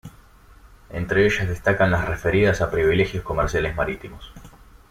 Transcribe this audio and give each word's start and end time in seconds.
Entre 0.89 1.27
ellas 1.27 1.47
destacan 1.47 1.91
las 1.91 2.07
referidas 2.09 2.61
a 2.61 2.71
privilegios 2.71 3.23
comerciales 3.23 3.75
marítimos. 3.75 4.33